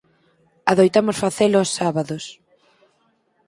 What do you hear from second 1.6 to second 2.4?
os sábados.